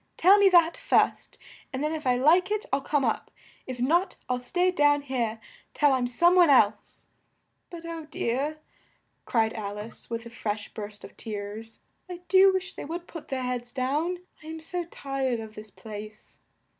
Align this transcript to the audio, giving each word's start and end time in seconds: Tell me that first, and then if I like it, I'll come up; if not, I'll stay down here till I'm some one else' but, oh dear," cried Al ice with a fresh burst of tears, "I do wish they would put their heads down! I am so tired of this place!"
Tell 0.17 0.39
me 0.39 0.49
that 0.49 0.77
first, 0.77 1.37
and 1.71 1.83
then 1.83 1.93
if 1.93 2.07
I 2.07 2.15
like 2.15 2.49
it, 2.49 2.65
I'll 2.73 2.81
come 2.81 3.05
up; 3.05 3.29
if 3.67 3.79
not, 3.79 4.15
I'll 4.27 4.39
stay 4.39 4.71
down 4.71 5.03
here 5.03 5.39
till 5.75 5.93
I'm 5.93 6.07
some 6.07 6.33
one 6.33 6.49
else' 6.49 7.05
but, 7.69 7.85
oh 7.85 8.05
dear," 8.05 8.57
cried 9.25 9.53
Al 9.53 9.77
ice 9.77 10.09
with 10.09 10.25
a 10.25 10.31
fresh 10.31 10.73
burst 10.73 11.03
of 11.03 11.15
tears, 11.17 11.81
"I 12.09 12.21
do 12.29 12.51
wish 12.51 12.73
they 12.73 12.83
would 12.85 13.05
put 13.05 13.27
their 13.27 13.43
heads 13.43 13.71
down! 13.71 14.17
I 14.41 14.47
am 14.47 14.59
so 14.59 14.85
tired 14.85 15.39
of 15.39 15.53
this 15.53 15.69
place!" 15.69 16.39